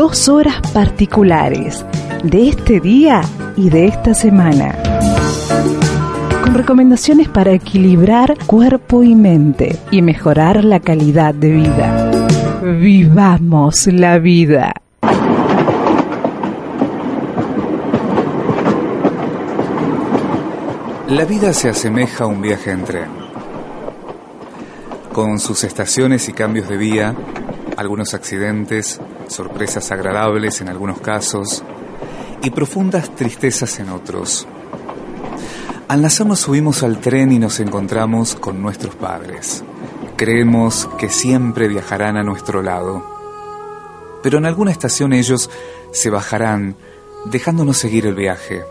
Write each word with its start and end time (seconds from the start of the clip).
Dos 0.00 0.30
horas 0.30 0.62
particulares 0.72 1.84
de 2.24 2.48
este 2.48 2.80
día 2.80 3.20
y 3.54 3.68
de 3.68 3.84
esta 3.84 4.14
semana. 4.14 4.74
Con 6.42 6.54
recomendaciones 6.54 7.28
para 7.28 7.52
equilibrar 7.52 8.38
cuerpo 8.46 9.02
y 9.02 9.14
mente 9.14 9.78
y 9.90 10.00
mejorar 10.00 10.64
la 10.64 10.80
calidad 10.80 11.34
de 11.34 11.50
vida. 11.50 12.10
Vivamos 12.62 13.88
la 13.88 14.18
vida. 14.18 14.72
La 21.08 21.26
vida 21.26 21.52
se 21.52 21.68
asemeja 21.68 22.24
a 22.24 22.26
un 22.26 22.40
viaje 22.40 22.70
en 22.70 22.84
tren. 22.84 23.10
Con 25.12 25.38
sus 25.38 25.62
estaciones 25.62 26.26
y 26.30 26.32
cambios 26.32 26.70
de 26.70 26.78
vía, 26.78 27.14
algunos 27.76 28.14
accidentes, 28.14 28.98
sorpresas 29.30 29.90
agradables 29.90 30.60
en 30.60 30.68
algunos 30.68 31.00
casos 31.00 31.62
y 32.42 32.50
profundas 32.50 33.14
tristezas 33.14 33.78
en 33.80 33.90
otros. 33.90 34.46
Al 35.88 36.02
nacer 36.02 36.36
subimos 36.36 36.82
al 36.82 37.00
tren 37.00 37.32
y 37.32 37.38
nos 37.38 37.60
encontramos 37.60 38.34
con 38.34 38.62
nuestros 38.62 38.94
padres. 38.94 39.64
Creemos 40.16 40.88
que 40.98 41.08
siempre 41.08 41.68
viajarán 41.68 42.16
a 42.16 42.22
nuestro 42.22 42.62
lado. 42.62 43.04
Pero 44.22 44.38
en 44.38 44.46
alguna 44.46 44.70
estación 44.70 45.12
ellos 45.12 45.50
se 45.92 46.10
bajarán, 46.10 46.76
dejándonos 47.24 47.78
seguir 47.78 48.06
el 48.06 48.14
viaje 48.14 48.64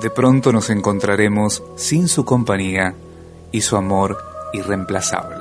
de 0.00 0.10
pronto 0.10 0.52
nos 0.52 0.70
encontraremos 0.70 1.62
sin 1.74 2.06
su 2.06 2.24
compañía 2.24 2.94
y 3.50 3.62
su 3.62 3.76
amor 3.76 4.16
irreemplazable. 4.52 5.37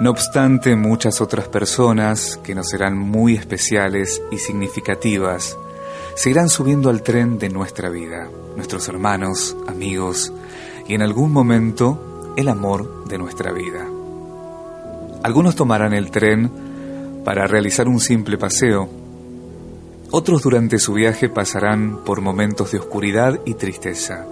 No 0.00 0.10
obstante, 0.10 0.74
muchas 0.74 1.20
otras 1.20 1.48
personas, 1.48 2.38
que 2.42 2.54
nos 2.54 2.68
serán 2.68 2.96
muy 2.96 3.36
especiales 3.36 4.20
y 4.30 4.38
significativas, 4.38 5.56
seguirán 6.16 6.48
subiendo 6.48 6.90
al 6.90 7.02
tren 7.02 7.38
de 7.38 7.48
nuestra 7.48 7.88
vida, 7.88 8.28
nuestros 8.56 8.88
hermanos, 8.88 9.56
amigos 9.68 10.32
y 10.88 10.94
en 10.94 11.02
algún 11.02 11.32
momento 11.32 12.34
el 12.36 12.48
amor 12.48 13.04
de 13.06 13.18
nuestra 13.18 13.52
vida. 13.52 13.86
Algunos 15.22 15.54
tomarán 15.54 15.92
el 15.92 16.10
tren 16.10 16.50
para 17.24 17.46
realizar 17.46 17.86
un 17.86 18.00
simple 18.00 18.36
paseo, 18.38 18.88
otros 20.14 20.42
durante 20.42 20.78
su 20.78 20.92
viaje 20.92 21.30
pasarán 21.30 22.04
por 22.04 22.20
momentos 22.20 22.72
de 22.72 22.78
oscuridad 22.78 23.40
y 23.46 23.54
tristeza, 23.54 24.26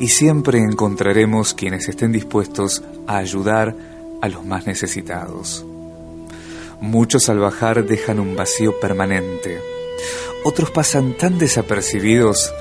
y 0.00 0.08
siempre 0.08 0.60
encontraremos 0.60 1.52
quienes 1.52 1.90
estén 1.90 2.10
dispuestos 2.10 2.82
a 3.06 3.18
ayudar 3.18 3.76
a 4.20 4.28
los 4.28 4.44
más 4.44 4.66
necesitados. 4.66 5.64
Muchos 6.80 7.28
al 7.28 7.38
bajar 7.38 7.84
dejan 7.84 8.20
un 8.20 8.36
vacío 8.36 8.78
permanente. 8.80 9.60
Otros 10.44 10.70
pasan 10.70 11.16
tan 11.16 11.38
desapercibidos 11.38 12.52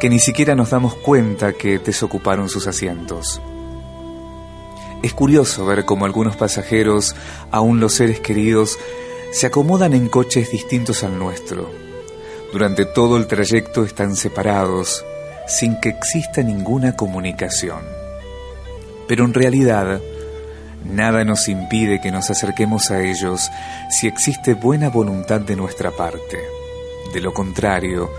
que 0.00 0.10
ni 0.10 0.18
siquiera 0.18 0.54
nos 0.54 0.70
damos 0.70 0.94
cuenta 0.94 1.52
que 1.52 1.78
desocuparon 1.78 2.48
sus 2.48 2.66
asientos. 2.66 3.40
Es 5.02 5.14
curioso 5.14 5.64
ver 5.64 5.84
cómo 5.84 6.04
algunos 6.04 6.36
pasajeros, 6.36 7.14
aún 7.50 7.80
los 7.80 7.94
seres 7.94 8.20
queridos, 8.20 8.78
se 9.32 9.46
acomodan 9.46 9.94
en 9.94 10.08
coches 10.08 10.50
distintos 10.50 11.04
al 11.04 11.18
nuestro 11.18 11.70
durante 12.52 12.84
todo 12.84 13.16
el 13.16 13.28
trayecto 13.28 13.84
están 13.84 14.16
separados, 14.16 15.04
sin 15.46 15.80
que 15.80 15.90
exista 15.90 16.42
ninguna 16.42 16.96
comunicación. 16.96 17.78
Pero 19.06 19.24
en 19.24 19.34
realidad, 19.34 20.00
nada 20.84 21.24
nos 21.24 21.48
impide 21.48 22.00
que 22.00 22.10
nos 22.10 22.30
acerquemos 22.30 22.90
a 22.90 23.02
ellos 23.02 23.50
si 23.90 24.06
existe 24.06 24.54
buena 24.54 24.88
voluntad 24.90 25.40
de 25.40 25.56
nuestra 25.56 25.90
parte. 25.90 26.38
De 27.12 27.20
lo 27.20 27.32
contrario, 27.32 28.10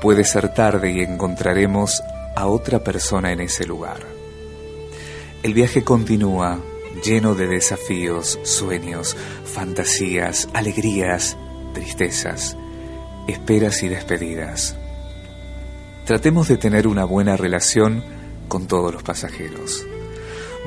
puede 0.00 0.24
ser 0.24 0.52
tarde 0.54 0.92
y 0.92 1.00
encontraremos 1.00 2.02
a 2.36 2.46
otra 2.46 2.80
persona 2.80 3.32
en 3.32 3.40
ese 3.40 3.66
lugar. 3.66 4.00
El 5.42 5.54
viaje 5.54 5.82
continúa 5.84 6.58
lleno 7.04 7.34
de 7.34 7.46
desafíos, 7.46 8.38
sueños, 8.44 9.16
fantasías, 9.44 10.48
alegrías, 10.54 11.36
tristezas 11.74 12.56
esperas 13.26 13.82
y 13.82 13.88
despedidas. 13.88 14.76
Tratemos 16.04 16.48
de 16.48 16.56
tener 16.56 16.86
una 16.86 17.04
buena 17.04 17.36
relación 17.36 18.04
con 18.48 18.66
todos 18.66 18.92
los 18.92 19.02
pasajeros, 19.02 19.86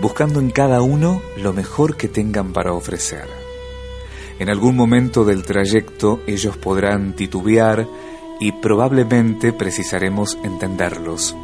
buscando 0.02 0.40
en 0.40 0.52
cada 0.52 0.82
uno 0.82 1.22
lo 1.38 1.54
mejor 1.54 1.98
que 1.98 2.08
tengan 2.08 2.54
para 2.54 2.74
ofrecer. 2.74 3.28
En 4.40 4.50
algún 4.50 4.76
momento 4.76 5.26
del 5.26 5.44
trayecto 5.44 6.22
ellos 6.28 6.58
podrán 6.58 7.14
titubear 7.14 7.88
y 8.40 8.52
probablemente 8.52 9.52
precisaremos 9.52 10.38
entenderlos. 10.44 11.36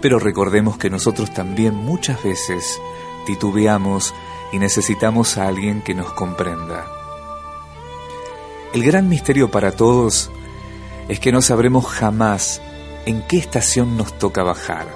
Pero 0.00 0.18
recordemos 0.18 0.78
que 0.78 0.90
nosotros 0.90 1.34
también 1.34 1.74
muchas 1.74 2.22
veces 2.22 2.80
titubeamos 3.26 4.14
y 4.52 4.58
necesitamos 4.58 5.36
a 5.36 5.48
alguien 5.48 5.82
que 5.82 5.94
nos 5.94 6.12
comprenda. 6.12 6.86
El 8.72 8.84
gran 8.84 9.08
misterio 9.08 9.50
para 9.50 9.72
todos 9.72 10.30
es 11.08 11.18
que 11.18 11.32
no 11.32 11.42
sabremos 11.42 11.86
jamás 11.86 12.60
en 13.06 13.22
qué 13.26 13.38
estación 13.38 13.96
nos 13.96 14.16
toca 14.18 14.42
bajar, 14.42 14.86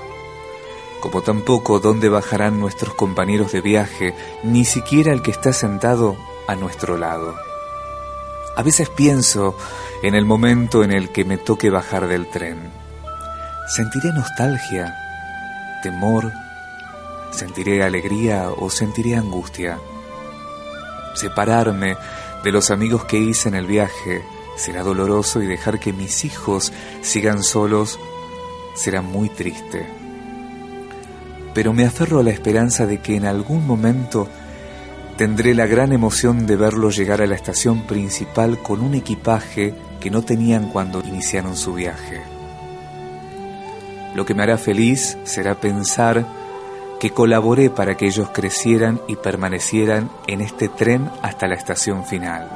como 1.00 1.22
tampoco 1.22 1.80
dónde 1.80 2.08
bajarán 2.08 2.60
nuestros 2.60 2.94
compañeros 2.94 3.52
de 3.52 3.60
viaje, 3.60 4.14
ni 4.42 4.64
siquiera 4.64 5.12
el 5.12 5.22
que 5.22 5.30
está 5.30 5.52
sentado 5.52 6.16
a 6.46 6.54
nuestro 6.54 6.96
lado. 6.96 7.34
A 8.56 8.62
veces 8.62 8.88
pienso 8.90 9.56
en 10.02 10.14
el 10.14 10.24
momento 10.24 10.84
en 10.84 10.92
el 10.92 11.10
que 11.10 11.24
me 11.24 11.38
toque 11.38 11.70
bajar 11.70 12.08
del 12.08 12.28
tren. 12.28 12.70
¿Sentiré 13.68 14.12
nostalgia, 14.12 14.94
temor, 15.82 16.32
sentiré 17.30 17.82
alegría 17.82 18.50
o 18.50 18.68
sentiré 18.70 19.16
angustia? 19.16 19.78
Separarme 21.14 21.96
de 22.42 22.52
los 22.52 22.70
amigos 22.70 23.04
que 23.04 23.18
hice 23.18 23.48
en 23.48 23.54
el 23.54 23.66
viaje 23.66 24.24
será 24.56 24.82
doloroso 24.82 25.42
y 25.42 25.46
dejar 25.46 25.78
que 25.80 25.92
mis 25.92 26.24
hijos 26.24 26.72
sigan 27.00 27.42
solos 27.42 27.98
será 28.74 29.02
muy 29.02 29.28
triste. 29.28 29.99
Pero 31.54 31.72
me 31.72 31.84
aferro 31.84 32.20
a 32.20 32.22
la 32.22 32.30
esperanza 32.30 32.86
de 32.86 32.98
que 32.98 33.16
en 33.16 33.26
algún 33.26 33.66
momento 33.66 34.28
tendré 35.16 35.54
la 35.54 35.66
gran 35.66 35.92
emoción 35.92 36.46
de 36.46 36.56
verlos 36.56 36.96
llegar 36.96 37.20
a 37.20 37.26
la 37.26 37.34
estación 37.34 37.82
principal 37.82 38.58
con 38.62 38.80
un 38.80 38.94
equipaje 38.94 39.74
que 40.00 40.10
no 40.10 40.22
tenían 40.22 40.70
cuando 40.70 41.00
iniciaron 41.00 41.56
su 41.56 41.74
viaje. 41.74 42.22
Lo 44.14 44.24
que 44.24 44.34
me 44.34 44.42
hará 44.42 44.58
feliz 44.58 45.18
será 45.24 45.54
pensar 45.54 46.26
que 46.98 47.10
colaboré 47.10 47.70
para 47.70 47.96
que 47.96 48.06
ellos 48.06 48.30
crecieran 48.30 49.00
y 49.08 49.16
permanecieran 49.16 50.10
en 50.26 50.40
este 50.40 50.68
tren 50.68 51.10
hasta 51.22 51.48
la 51.48 51.54
estación 51.54 52.04
final. 52.04 52.48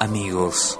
Amigos, 0.00 0.78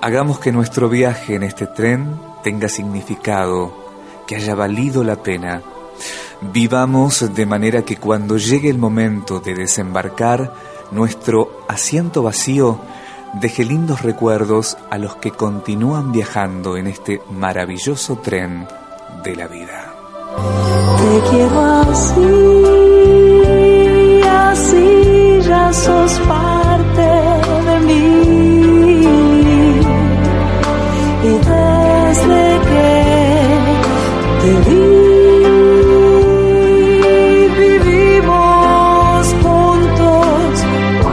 hagamos 0.00 0.38
que 0.40 0.52
nuestro 0.52 0.88
viaje 0.88 1.34
en 1.34 1.42
este 1.42 1.66
tren 1.66 2.18
tenga 2.42 2.68
significado, 2.68 3.85
que 4.26 4.36
haya 4.36 4.54
valido 4.54 5.04
la 5.04 5.16
pena. 5.16 5.62
Vivamos 6.40 7.34
de 7.34 7.46
manera 7.46 7.82
que 7.82 7.96
cuando 7.96 8.36
llegue 8.36 8.68
el 8.68 8.78
momento 8.78 9.40
de 9.40 9.54
desembarcar, 9.54 10.52
nuestro 10.90 11.62
asiento 11.68 12.22
vacío 12.22 12.78
deje 13.40 13.64
lindos 13.64 14.02
recuerdos 14.02 14.76
a 14.90 14.98
los 14.98 15.16
que 15.16 15.30
continúan 15.30 16.12
viajando 16.12 16.76
en 16.76 16.86
este 16.86 17.22
maravilloso 17.30 18.16
tren 18.16 18.66
de 19.22 19.36
la 19.36 19.46
vida. 19.46 19.94
Te 20.98 21.20
quiero 21.30 21.60
así, 21.60 22.20
así 24.28 25.40
ya 25.42 25.72
sos 25.72 26.18
parte 26.20 27.02
de 27.70 27.80
mí. 27.80 28.26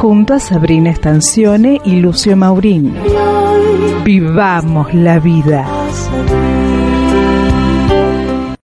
Junto 0.04 0.34
a 0.34 0.40
Sabrina 0.40 0.90
Estancione 0.90 1.82
y 1.86 1.96
Lucio 1.96 2.36
Maurín. 2.38 2.94
Vivamos 4.04 4.94
la 4.94 5.18
vida. 5.20 5.66